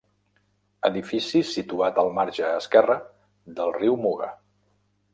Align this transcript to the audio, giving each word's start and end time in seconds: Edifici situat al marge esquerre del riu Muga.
Edifici 0.89 1.41
situat 1.51 2.01
al 2.05 2.11
marge 2.21 2.49
esquerre 2.63 2.99
del 3.61 3.79
riu 3.81 4.03
Muga. 4.07 4.35